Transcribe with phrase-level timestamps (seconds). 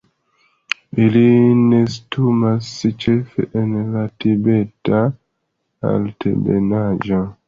[1.01, 1.25] Ili
[1.57, 2.69] nestumas
[3.03, 5.03] ĉefe en la Tibeta
[5.91, 7.21] Altebenaĵo.